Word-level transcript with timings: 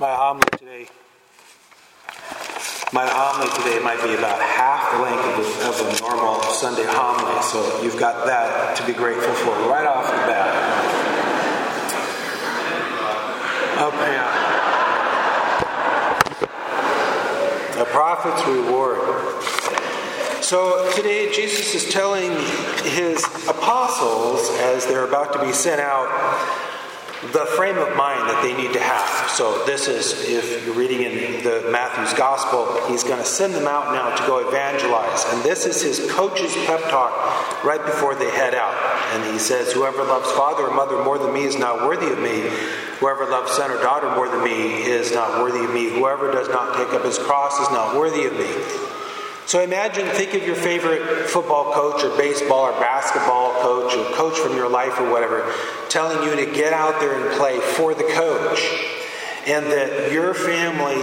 My 0.00 0.14
homily 0.14 0.48
today, 0.56 0.88
my 2.92 3.06
homily 3.06 3.50
today 3.58 3.78
might 3.84 4.02
be 4.02 4.14
about 4.14 4.40
half 4.40 4.90
the 4.92 5.02
length 5.02 5.22
of 5.22 5.38
a, 5.38 5.68
of 5.68 5.80
a 5.80 6.00
normal 6.00 6.42
Sunday 6.44 6.86
homily, 6.86 7.42
so 7.42 7.82
you've 7.82 7.98
got 7.98 8.26
that 8.26 8.74
to 8.76 8.86
be 8.86 8.94
grateful 8.94 9.34
for 9.34 9.50
right 9.68 9.86
off 9.86 10.06
the 10.06 10.12
bat. 10.26 10.48
Up 13.78 13.92
yeah. 13.92 14.32
A 17.82 17.84
prophet's 17.84 18.46
reward. 18.46 18.98
So 20.42 20.90
today 20.96 21.30
Jesus 21.32 21.74
is 21.74 21.92
telling 21.92 22.32
his 22.82 23.22
apostles 23.46 24.48
as 24.60 24.86
they're 24.86 25.06
about 25.06 25.34
to 25.34 25.38
be 25.44 25.52
sent 25.52 25.80
out 25.82 26.08
the 27.30 27.46
frame 27.54 27.78
of 27.78 27.96
mind 27.96 28.28
that 28.28 28.42
they 28.42 28.52
need 28.52 28.72
to 28.72 28.80
have. 28.80 29.30
So, 29.30 29.64
this 29.64 29.86
is, 29.86 30.28
if 30.28 30.66
you're 30.66 30.74
reading 30.74 31.02
in 31.02 31.44
the 31.44 31.68
Matthew's 31.70 32.12
Gospel, 32.18 32.66
he's 32.88 33.04
going 33.04 33.18
to 33.18 33.24
send 33.24 33.54
them 33.54 33.68
out 33.68 33.94
now 33.94 34.12
to 34.12 34.26
go 34.26 34.46
evangelize. 34.48 35.24
And 35.28 35.40
this 35.44 35.64
is 35.64 35.80
his 35.80 36.10
coach's 36.10 36.52
pep 36.66 36.80
talk 36.90 37.64
right 37.64 37.84
before 37.84 38.16
they 38.16 38.28
head 38.30 38.56
out. 38.56 38.74
And 39.14 39.32
he 39.32 39.38
says, 39.38 39.72
Whoever 39.72 40.02
loves 40.02 40.32
father 40.32 40.64
or 40.64 40.74
mother 40.74 41.04
more 41.04 41.16
than 41.16 41.32
me 41.32 41.44
is 41.44 41.56
not 41.56 41.86
worthy 41.86 42.10
of 42.10 42.18
me. 42.18 42.50
Whoever 42.98 43.24
loves 43.26 43.52
son 43.52 43.70
or 43.70 43.80
daughter 43.80 44.10
more 44.16 44.28
than 44.28 44.42
me 44.42 44.82
is 44.82 45.12
not 45.12 45.42
worthy 45.42 45.64
of 45.64 45.72
me. 45.72 45.90
Whoever 45.90 46.32
does 46.32 46.48
not 46.48 46.76
take 46.76 46.92
up 46.92 47.04
his 47.04 47.18
cross 47.18 47.60
is 47.60 47.70
not 47.70 47.96
worthy 47.96 48.24
of 48.24 48.32
me. 48.32 48.50
So 49.46 49.60
imagine, 49.60 50.06
think 50.06 50.34
of 50.34 50.44
your 50.44 50.54
favorite 50.54 51.26
football 51.28 51.72
coach 51.72 52.02
or 52.04 52.16
baseball 52.16 52.60
or 52.60 52.72
basketball 52.80 53.52
coach 53.60 53.94
or 53.94 54.04
coach 54.14 54.38
from 54.38 54.56
your 54.56 54.68
life 54.68 54.98
or 54.98 55.10
whatever 55.10 55.52
telling 55.92 56.26
you 56.26 56.34
to 56.34 56.50
get 56.52 56.72
out 56.72 56.98
there 57.00 57.14
and 57.14 57.36
play 57.36 57.60
for 57.60 57.94
the 57.94 58.04
coach. 58.04 58.60
And 59.44 59.66
that 59.66 60.12
your 60.12 60.34
family, 60.34 60.96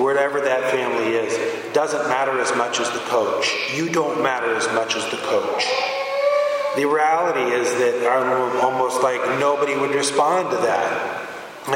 whatever 0.00 0.40
that 0.40 0.72
family 0.72 1.14
is, 1.14 1.72
doesn't 1.72 2.08
matter 2.08 2.38
as 2.40 2.54
much 2.56 2.80
as 2.80 2.90
the 2.90 2.98
coach. 2.98 3.54
You 3.74 3.88
don't 3.88 4.22
matter 4.22 4.54
as 4.54 4.66
much 4.74 4.96
as 4.96 5.04
the 5.10 5.18
coach. 5.18 5.64
The 6.74 6.84
reality 6.84 7.54
is 7.54 7.70
that 7.78 8.06
almost 8.62 9.02
like 9.02 9.20
nobody 9.38 9.76
would 9.76 9.94
respond 9.94 10.50
to 10.50 10.56
that. 10.56 11.22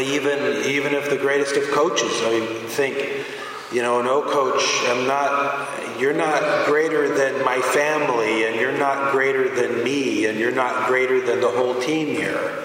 Even, 0.00 0.64
even 0.64 0.94
if 0.94 1.10
the 1.10 1.16
greatest 1.16 1.56
of 1.56 1.64
coaches, 1.70 2.10
I 2.24 2.40
think, 2.68 3.26
you 3.72 3.82
know, 3.82 4.00
no 4.00 4.22
coach, 4.22 4.62
I'm 4.86 5.06
not, 5.06 6.00
you're 6.00 6.14
not 6.14 6.66
greater 6.66 7.14
than 7.14 7.44
my 7.44 7.60
family, 7.60 8.46
and 8.46 8.56
you're 8.56 8.76
not 8.76 9.12
greater 9.12 9.54
than 9.54 9.84
me, 9.84 10.26
and 10.26 10.38
you're 10.38 10.52
not 10.52 10.86
greater 10.86 11.24
than 11.24 11.40
the 11.40 11.50
whole 11.50 11.78
team 11.80 12.06
here. 12.08 12.64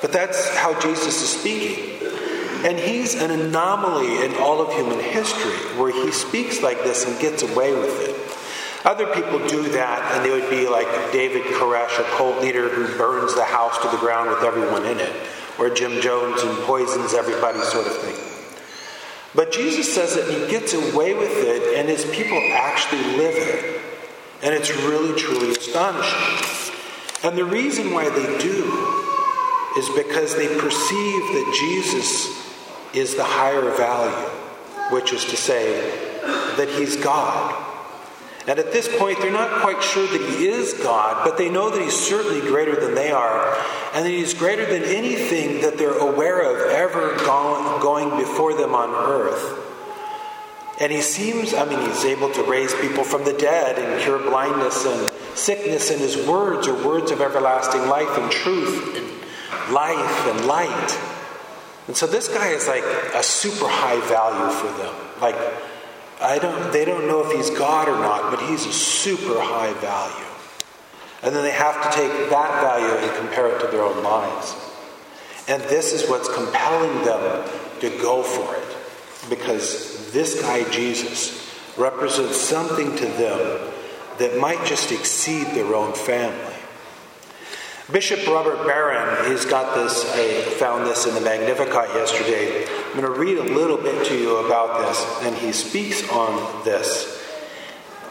But 0.00 0.12
that's 0.12 0.56
how 0.56 0.78
Jesus 0.78 1.20
is 1.22 1.40
speaking. 1.40 2.06
And 2.64 2.78
he's 2.78 3.14
an 3.14 3.32
anomaly 3.32 4.24
in 4.24 4.34
all 4.36 4.60
of 4.60 4.72
human 4.72 5.00
history 5.00 5.78
where 5.78 5.92
he 5.92 6.12
speaks 6.12 6.62
like 6.62 6.82
this 6.84 7.04
and 7.04 7.18
gets 7.20 7.42
away 7.42 7.74
with 7.74 8.08
it. 8.08 8.86
Other 8.86 9.06
people 9.12 9.44
do 9.48 9.68
that, 9.70 10.14
and 10.14 10.24
they 10.24 10.30
would 10.30 10.48
be 10.48 10.68
like 10.68 10.86
David 11.12 11.42
Koresh, 11.42 11.98
a 11.98 12.04
cult 12.16 12.40
leader 12.40 12.68
who 12.68 12.96
burns 12.96 13.34
the 13.34 13.44
house 13.44 13.76
to 13.82 13.88
the 13.88 13.96
ground 13.96 14.30
with 14.30 14.44
everyone 14.44 14.84
in 14.86 14.98
it, 14.98 15.12
or 15.58 15.68
Jim 15.68 16.00
Jones 16.00 16.42
and 16.42 16.56
poisons 16.58 17.12
everybody, 17.12 17.58
sort 17.60 17.88
of 17.88 17.96
thing. 17.96 18.37
But 19.34 19.52
Jesus 19.52 19.92
says 19.94 20.16
it 20.16 20.28
and 20.28 20.42
he 20.42 20.50
gets 20.50 20.74
away 20.74 21.14
with 21.14 21.30
it, 21.30 21.78
and 21.78 21.88
his 21.88 22.04
people 22.06 22.38
actually 22.52 23.02
live 23.16 23.36
it. 23.36 23.80
And 24.42 24.54
it's 24.54 24.70
really, 24.70 25.18
truly 25.18 25.50
astonishing. 25.50 26.54
And 27.24 27.36
the 27.36 27.44
reason 27.44 27.92
why 27.92 28.08
they 28.08 28.38
do 28.38 28.96
is 29.76 29.88
because 29.90 30.34
they 30.36 30.46
perceive 30.58 31.22
that 31.34 31.56
Jesus 31.58 32.48
is 32.94 33.16
the 33.16 33.24
higher 33.24 33.70
value, 33.76 34.28
which 34.94 35.12
is 35.12 35.24
to 35.26 35.36
say, 35.36 36.08
that 36.56 36.68
he's 36.68 36.96
God. 36.96 37.67
And 38.48 38.58
at 38.58 38.72
this 38.72 38.88
point, 38.98 39.18
they're 39.20 39.30
not 39.30 39.60
quite 39.60 39.82
sure 39.82 40.06
that 40.06 40.20
he 40.30 40.48
is 40.48 40.72
God, 40.72 41.22
but 41.22 41.36
they 41.36 41.50
know 41.50 41.68
that 41.68 41.82
he's 41.82 41.92
certainly 41.92 42.40
greater 42.40 42.74
than 42.80 42.94
they 42.94 43.10
are, 43.10 43.54
and 43.92 44.06
that 44.06 44.10
he's 44.10 44.32
greater 44.32 44.64
than 44.64 44.84
anything 44.84 45.60
that 45.60 45.76
they're 45.76 45.98
aware 45.98 46.40
of 46.40 46.70
ever 46.70 47.14
going 47.24 48.16
before 48.16 48.54
them 48.54 48.74
on 48.74 48.88
earth. 48.88 49.66
And 50.80 50.90
he 50.90 51.02
seems, 51.02 51.52
I 51.52 51.66
mean, 51.66 51.80
he's 51.90 52.06
able 52.06 52.32
to 52.32 52.42
raise 52.44 52.72
people 52.76 53.04
from 53.04 53.24
the 53.24 53.34
dead 53.34 53.78
and 53.78 54.00
cure 54.00 54.18
blindness 54.18 54.86
and 54.86 55.10
sickness, 55.36 55.90
and 55.90 56.00
his 56.00 56.16
words 56.26 56.68
are 56.68 56.86
words 56.86 57.10
of 57.10 57.20
everlasting 57.20 57.86
life 57.88 58.16
and 58.16 58.32
truth 58.32 58.96
and 58.96 59.74
life 59.74 60.26
and 60.26 60.46
light. 60.46 60.98
And 61.86 61.94
so 61.94 62.06
this 62.06 62.28
guy 62.28 62.48
is 62.48 62.66
like 62.66 62.84
a 63.14 63.22
super 63.22 63.68
high 63.68 64.00
value 64.08 64.50
for 64.54 64.68
them. 64.80 64.94
Like, 65.20 65.36
I 66.20 66.38
don't, 66.38 66.72
they 66.72 66.84
don't 66.84 67.06
know 67.06 67.24
if 67.24 67.36
he's 67.36 67.56
God 67.56 67.88
or 67.88 67.96
not, 67.96 68.30
but 68.30 68.40
he's 68.48 68.66
a 68.66 68.72
super 68.72 69.40
high 69.40 69.72
value. 69.74 70.26
And 71.22 71.34
then 71.34 71.42
they 71.42 71.52
have 71.52 71.82
to 71.82 71.96
take 71.96 72.30
that 72.30 72.60
value 72.60 73.06
and 73.06 73.16
compare 73.18 73.48
it 73.48 73.60
to 73.60 73.66
their 73.68 73.82
own 73.82 74.02
lives. 74.02 74.54
And 75.48 75.62
this 75.64 75.92
is 75.92 76.08
what's 76.08 76.32
compelling 76.32 77.04
them 77.04 77.48
to 77.80 77.90
go 78.02 78.22
for 78.22 78.54
it. 78.56 78.76
Because 79.30 80.12
this 80.12 80.40
guy, 80.40 80.68
Jesus, 80.70 81.54
represents 81.76 82.36
something 82.36 82.94
to 82.96 83.06
them 83.06 83.72
that 84.18 84.38
might 84.38 84.64
just 84.66 84.92
exceed 84.92 85.46
their 85.48 85.74
own 85.74 85.92
family. 85.92 86.57
Bishop 87.90 88.26
Robert 88.26 88.66
Barron, 88.66 89.30
he's 89.30 89.46
got 89.46 89.74
this, 89.74 90.04
I 90.12 90.42
found 90.58 90.86
this 90.86 91.06
in 91.06 91.14
the 91.14 91.22
Magnificat 91.22 91.88
yesterday. 91.94 92.66
I'm 92.66 93.00
going 93.00 93.10
to 93.10 93.18
read 93.18 93.38
a 93.38 93.54
little 93.54 93.78
bit 93.78 94.06
to 94.08 94.14
you 94.14 94.44
about 94.44 94.86
this, 94.86 95.22
and 95.22 95.34
he 95.34 95.52
speaks 95.52 96.06
on 96.10 96.64
this. 96.64 97.16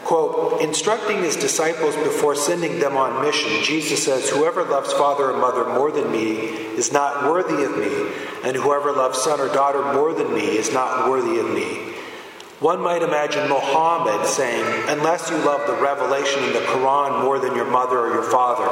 Quote, 0.02 0.60
instructing 0.62 1.18
his 1.18 1.36
disciples 1.36 1.94
before 1.94 2.34
sending 2.34 2.80
them 2.80 2.96
on 2.96 3.24
mission, 3.24 3.62
Jesus 3.62 4.04
says, 4.04 4.28
Whoever 4.30 4.64
loves 4.64 4.92
father 4.94 5.30
or 5.30 5.38
mother 5.38 5.64
more 5.72 5.92
than 5.92 6.10
me 6.10 6.32
is 6.32 6.90
not 6.92 7.30
worthy 7.30 7.62
of 7.62 7.78
me, 7.78 8.10
and 8.42 8.56
whoever 8.56 8.90
loves 8.90 9.22
son 9.22 9.38
or 9.38 9.46
daughter 9.54 9.92
more 9.94 10.12
than 10.12 10.34
me 10.34 10.56
is 10.56 10.72
not 10.72 11.08
worthy 11.08 11.38
of 11.38 11.48
me. 11.54 11.94
One 12.58 12.80
might 12.80 13.02
imagine 13.02 13.48
Mohammed 13.48 14.26
saying, 14.26 14.64
Unless 14.88 15.30
you 15.30 15.36
love 15.36 15.64
the 15.68 15.80
revelation 15.80 16.42
in 16.42 16.52
the 16.52 16.60
Quran 16.60 17.22
more 17.22 17.38
than 17.38 17.54
your 17.54 17.70
mother 17.70 18.00
or 18.00 18.12
your 18.14 18.24
father, 18.24 18.66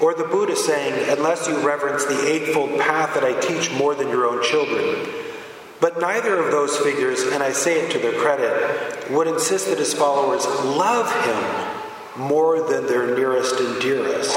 or 0.00 0.14
the 0.14 0.24
Buddha 0.24 0.56
saying, 0.56 1.08
Unless 1.10 1.48
you 1.48 1.58
reverence 1.66 2.04
the 2.04 2.28
Eightfold 2.28 2.78
Path 2.78 3.14
that 3.14 3.24
I 3.24 3.38
teach 3.40 3.72
more 3.72 3.94
than 3.94 4.08
your 4.08 4.26
own 4.26 4.42
children. 4.42 5.08
But 5.80 6.00
neither 6.00 6.36
of 6.38 6.50
those 6.50 6.76
figures, 6.76 7.22
and 7.22 7.42
I 7.42 7.52
say 7.52 7.80
it 7.80 7.92
to 7.92 7.98
their 7.98 8.18
credit, 8.20 9.10
would 9.10 9.28
insist 9.28 9.68
that 9.68 9.78
his 9.78 9.94
followers 9.94 10.44
love 10.46 11.12
him 11.24 12.24
more 12.26 12.68
than 12.68 12.86
their 12.86 13.16
nearest 13.16 13.60
and 13.60 13.80
dearest. 13.80 14.36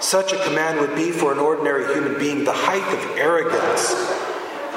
Such 0.00 0.32
a 0.32 0.42
command 0.44 0.80
would 0.80 0.94
be 0.94 1.10
for 1.10 1.32
an 1.32 1.38
ordinary 1.38 1.92
human 1.92 2.18
being 2.18 2.44
the 2.44 2.52
height 2.52 2.88
of 2.94 3.18
arrogance. 3.18 3.94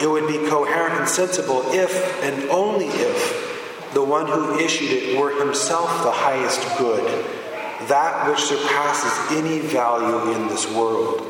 It 0.02 0.08
would 0.10 0.28
be 0.28 0.50
coherent 0.50 1.00
and 1.00 1.08
sensible 1.08 1.62
if, 1.72 2.22
and 2.24 2.50
only 2.50 2.88
if, 2.88 3.92
the 3.94 4.04
one 4.04 4.28
who 4.28 4.60
issued 4.60 4.92
it 4.92 5.18
were 5.18 5.32
himself 5.46 6.04
the 6.04 6.12
highest 6.12 6.62
good 6.78 7.43
that 7.90 8.30
which 8.30 8.40
surpasses 8.40 9.38
any 9.38 9.60
value 9.60 10.34
in 10.34 10.48
this 10.48 10.70
world. 10.72 11.30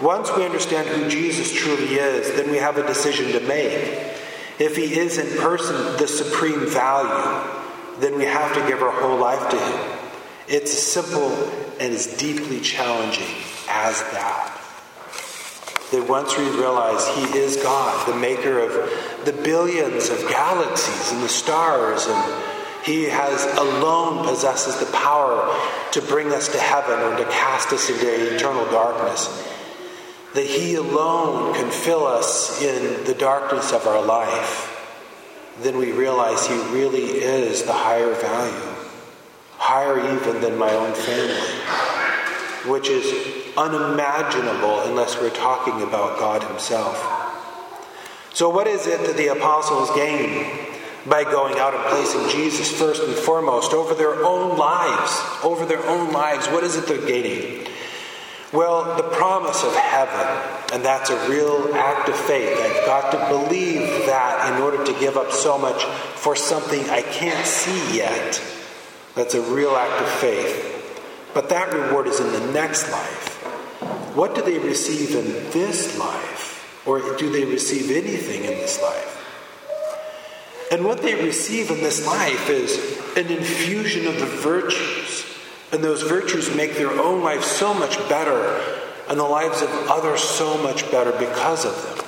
Once 0.00 0.30
we 0.36 0.44
understand 0.44 0.86
who 0.88 1.08
Jesus 1.08 1.52
truly 1.52 1.94
is, 1.94 2.36
then 2.36 2.50
we 2.50 2.58
have 2.58 2.76
a 2.76 2.86
decision 2.86 3.32
to 3.32 3.40
make. 3.40 3.98
If 4.58 4.76
he 4.76 4.98
is 4.98 5.18
in 5.18 5.38
person 5.38 5.74
the 5.96 6.06
supreme 6.06 6.66
value, 6.66 7.50
then 8.00 8.16
we 8.16 8.24
have 8.24 8.54
to 8.54 8.68
give 8.68 8.82
our 8.82 8.90
whole 8.90 9.18
life 9.18 9.50
to 9.50 9.58
him. 9.58 9.98
It's 10.48 10.72
as 10.72 10.82
simple 10.82 11.32
and 11.80 11.92
as 11.92 12.16
deeply 12.18 12.60
challenging 12.60 13.34
as 13.68 14.00
that. 14.12 14.52
That 15.92 16.08
once 16.08 16.36
we 16.36 16.44
realize 16.50 17.06
He 17.16 17.38
is 17.38 17.56
God, 17.56 18.08
the 18.08 18.16
maker 18.16 18.58
of 18.58 18.72
the 19.24 19.32
billions 19.32 20.08
of 20.08 20.18
galaxies 20.28 21.12
and 21.12 21.22
the 21.22 21.28
stars 21.28 22.06
and 22.06 22.55
he 22.86 23.06
has 23.06 23.44
alone 23.58 24.24
possesses 24.24 24.78
the 24.78 24.86
power 24.92 25.52
to 25.90 26.00
bring 26.00 26.32
us 26.32 26.46
to 26.52 26.58
heaven 26.58 27.00
or 27.00 27.16
to 27.16 27.24
cast 27.24 27.72
us 27.72 27.90
into 27.90 28.36
eternal 28.36 28.64
darkness. 28.66 29.26
That 30.34 30.46
He 30.46 30.76
alone 30.76 31.54
can 31.54 31.72
fill 31.72 32.06
us 32.06 32.62
in 32.62 33.02
the 33.04 33.14
darkness 33.14 33.72
of 33.72 33.88
our 33.88 34.00
life. 34.00 34.72
Then 35.62 35.78
we 35.78 35.90
realize 35.90 36.46
He 36.46 36.54
really 36.54 37.06
is 37.06 37.64
the 37.64 37.72
higher 37.72 38.14
value, 38.14 38.76
higher 39.56 39.98
even 40.14 40.40
than 40.40 40.56
my 40.56 40.70
own 40.70 40.94
family, 40.94 42.70
which 42.70 42.88
is 42.88 43.56
unimaginable 43.56 44.82
unless 44.82 45.20
we're 45.20 45.30
talking 45.30 45.82
about 45.82 46.20
God 46.20 46.44
Himself. 46.44 47.02
So, 48.32 48.48
what 48.48 48.68
is 48.68 48.86
it 48.86 49.00
that 49.00 49.16
the 49.16 49.28
apostles 49.28 49.90
gain 49.96 50.75
by 51.08 51.24
going 51.24 51.58
out 51.58 51.74
and 51.74 51.82
placing 51.84 52.28
Jesus 52.30 52.70
first 52.70 53.02
and 53.02 53.14
foremost 53.14 53.72
over 53.72 53.94
their 53.94 54.24
own 54.24 54.56
lives. 54.56 55.44
Over 55.44 55.64
their 55.66 55.84
own 55.86 56.12
lives. 56.12 56.46
What 56.48 56.64
is 56.64 56.76
it 56.76 56.86
they're 56.86 57.06
gaining? 57.06 57.66
Well, 58.52 58.96
the 58.96 59.02
promise 59.02 59.62
of 59.64 59.74
heaven. 59.74 60.72
And 60.72 60.84
that's 60.84 61.10
a 61.10 61.28
real 61.28 61.74
act 61.74 62.08
of 62.08 62.16
faith. 62.16 62.58
I've 62.58 62.86
got 62.86 63.10
to 63.12 63.28
believe 63.28 64.06
that 64.06 64.54
in 64.54 64.62
order 64.62 64.84
to 64.84 65.00
give 65.00 65.16
up 65.16 65.32
so 65.32 65.58
much 65.58 65.84
for 65.84 66.34
something 66.34 66.88
I 66.90 67.02
can't 67.02 67.46
see 67.46 67.96
yet. 67.96 68.42
That's 69.14 69.34
a 69.34 69.42
real 69.42 69.76
act 69.76 70.02
of 70.02 70.08
faith. 70.08 70.72
But 71.34 71.50
that 71.50 71.72
reward 71.72 72.06
is 72.06 72.20
in 72.20 72.32
the 72.32 72.52
next 72.52 72.90
life. 72.90 73.34
What 74.16 74.34
do 74.34 74.42
they 74.42 74.58
receive 74.58 75.14
in 75.14 75.50
this 75.50 75.98
life? 75.98 76.82
Or 76.86 77.16
do 77.16 77.30
they 77.30 77.44
receive 77.44 77.90
anything 77.90 78.44
in 78.44 78.58
this 78.58 78.80
life? 78.80 79.15
And 80.70 80.84
what 80.84 81.02
they 81.02 81.14
receive 81.14 81.70
in 81.70 81.78
this 81.78 82.06
life 82.06 82.50
is 82.50 82.76
an 83.16 83.28
infusion 83.28 84.06
of 84.06 84.18
the 84.18 84.26
virtues. 84.26 85.24
And 85.72 85.82
those 85.82 86.02
virtues 86.02 86.54
make 86.54 86.74
their 86.74 86.90
own 86.90 87.22
life 87.22 87.44
so 87.44 87.72
much 87.72 87.96
better 88.08 88.60
and 89.08 89.18
the 89.18 89.24
lives 89.24 89.62
of 89.62 89.68
others 89.88 90.20
so 90.20 90.58
much 90.58 90.90
better 90.90 91.12
because 91.12 91.64
of 91.64 91.96
them. 91.96 92.06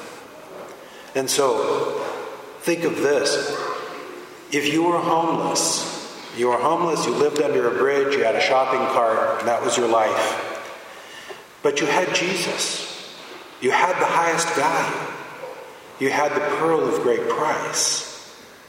And 1.14 1.31
so, 1.31 2.05
think 2.60 2.84
of 2.84 2.96
this. 2.99 3.56
If 4.52 4.72
you 4.72 4.84
were 4.84 4.99
homeless, 4.99 5.96
you 6.37 6.49
were 6.49 6.56
homeless, 6.56 7.06
you 7.06 7.12
lived 7.12 7.40
under 7.40 7.69
a 7.69 7.78
bridge, 7.78 8.14
you 8.14 8.25
had 8.25 8.34
a 8.34 8.40
shopping 8.40 8.81
cart, 8.94 9.40
and 9.40 9.49
that 9.49 9.62
was 9.62 9.76
your 9.76 9.88
life. 9.88 10.44
But 11.62 11.81
you 11.81 11.87
had 11.87 12.14
Jesus. 12.14 13.14
You 13.61 13.70
had 13.70 14.00
the 14.00 14.06
highest 14.06 14.49
value. 14.50 15.12
You 16.00 16.11
had 16.11 16.32
the 16.32 16.56
pearl 16.56 16.81
of 16.82 17.02
great 17.02 17.28
price 17.28 18.07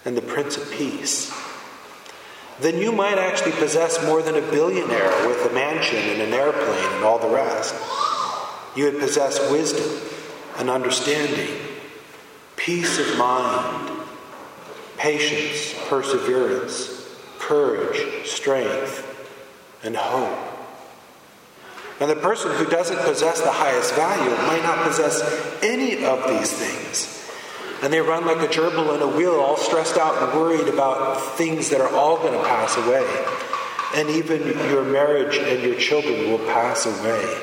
and 0.10 0.18
the 0.18 0.24
Prince 0.24 0.58
of 0.58 0.72
Peace. 0.72 1.32
Then 2.60 2.82
you 2.82 2.92
might 2.92 3.20
actually 3.20 3.52
possess 3.52 4.04
more 4.04 4.24
than 4.24 4.36
a 4.36 4.42
billionaire 4.42 5.28
with 5.28 5.46
a 5.46 5.54
mansion 5.54 6.00
and 6.00 6.20
an 6.20 6.34
airplane 6.34 6.94
and 6.96 7.06
all 7.06 7.20
the 7.20 7.28
rest. 7.30 7.76
You 8.76 8.86
would 8.86 9.00
possess 9.00 9.40
wisdom 9.52 9.88
and 10.58 10.68
understanding, 10.68 11.48
peace 12.56 12.98
of 12.98 13.20
mind, 13.20 14.02
patience, 14.98 15.76
perseverance, 15.88 17.08
courage, 17.38 18.28
strength, 18.28 19.06
and 19.84 19.96
hope. 19.96 20.40
And 22.00 22.10
the 22.10 22.16
person 22.16 22.50
who 22.56 22.66
doesn't 22.66 23.00
possess 23.02 23.42
the 23.42 23.52
highest 23.52 23.94
value 23.94 24.32
might 24.48 24.64
not 24.64 24.88
possess 24.88 25.22
any 25.62 26.04
of 26.04 26.28
these 26.28 26.52
things. 26.52 27.19
And 27.82 27.94
they 27.94 28.02
run 28.02 28.26
like 28.26 28.38
a 28.38 28.52
gerbil 28.52 28.94
in 28.96 29.02
a 29.02 29.08
wheel, 29.08 29.36
all 29.36 29.56
stressed 29.56 29.98
out 29.98 30.22
and 30.22 30.40
worried 30.40 30.68
about 30.68 31.38
things 31.38 31.70
that 31.70 31.80
are 31.80 31.94
all 31.96 32.18
going 32.18 32.34
to 32.34 32.46
pass 32.46 32.76
away. 32.76 33.08
And 33.96 34.10
even 34.10 34.48
your 34.70 34.84
marriage 34.84 35.38
and 35.38 35.64
your 35.64 35.76
children 35.76 36.30
will 36.30 36.46
pass 36.48 36.86
away. 36.86 37.42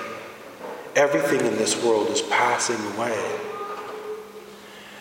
Everything 0.94 1.40
in 1.40 1.56
this 1.56 1.82
world 1.82 2.08
is 2.08 2.22
passing 2.22 2.76
away. 2.94 3.38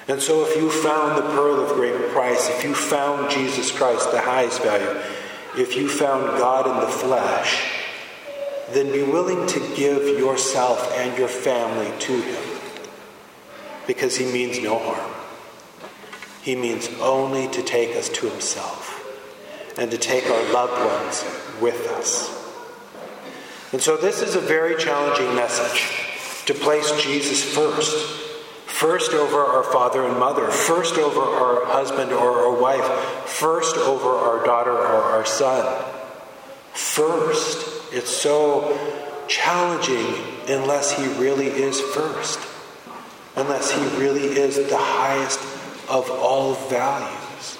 And 0.07 0.21
so, 0.21 0.45
if 0.45 0.55
you 0.55 0.69
found 0.69 1.17
the 1.17 1.27
pearl 1.31 1.59
of 1.59 1.73
great 1.73 2.11
price, 2.11 2.49
if 2.49 2.63
you 2.63 2.75
found 2.75 3.31
Jesus 3.31 3.71
Christ, 3.71 4.11
the 4.11 4.21
highest 4.21 4.61
value, 4.61 5.01
if 5.57 5.75
you 5.75 5.89
found 5.89 6.37
God 6.37 6.67
in 6.67 6.79
the 6.79 6.91
flesh, 6.91 7.71
then 8.71 8.91
be 8.91 9.03
willing 9.03 9.47
to 9.47 9.59
give 9.75 10.03
yourself 10.19 10.91
and 10.97 11.17
your 11.17 11.27
family 11.27 11.91
to 11.99 12.21
Him 12.21 12.59
because 13.87 14.15
He 14.15 14.25
means 14.31 14.59
no 14.61 14.77
harm. 14.77 15.24
He 16.45 16.55
means 16.55 16.87
only 17.01 17.47
to 17.47 17.63
take 17.63 17.95
us 17.95 18.07
to 18.09 18.29
Himself 18.29 19.01
and 19.79 19.89
to 19.89 19.97
take 19.97 20.29
our 20.29 20.53
loved 20.53 20.73
ones 20.73 21.25
with 21.59 21.89
us. 21.89 22.29
And 23.73 23.81
so, 23.81 23.97
this 23.97 24.21
is 24.21 24.35
a 24.35 24.39
very 24.39 24.75
challenging 24.77 25.35
message 25.35 26.45
to 26.45 26.53
place 26.53 26.91
Jesus 27.01 27.43
first. 27.43 28.21
First 28.67 29.13
over 29.13 29.37
our 29.37 29.63
father 29.63 30.05
and 30.05 30.19
mother, 30.19 30.51
first 30.51 30.99
over 30.99 31.19
our 31.19 31.65
husband 31.65 32.11
or 32.11 32.39
our 32.39 32.61
wife, 32.61 32.85
first 33.27 33.77
over 33.77 34.09
our 34.09 34.45
daughter 34.45 34.71
or 34.71 35.01
our 35.01 35.25
son. 35.25 35.83
First. 36.73 37.71
It's 37.91 38.09
so 38.09 38.77
challenging 39.27 40.05
unless 40.47 40.91
he 40.91 41.07
really 41.19 41.47
is 41.47 41.79
first, 41.79 42.39
unless 43.35 43.71
he 43.71 43.81
really 43.97 44.37
is 44.37 44.57
the 44.57 44.77
highest 44.77 45.39
of 45.89 46.09
all 46.09 46.53
values, 46.69 47.57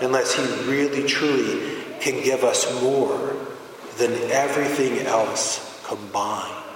unless 0.00 0.34
he 0.34 0.70
really 0.70 1.06
truly 1.06 1.82
can 2.00 2.22
give 2.22 2.44
us 2.44 2.82
more 2.82 3.36
than 3.98 4.12
everything 4.30 5.06
else 5.06 5.80
combined. 5.86 6.71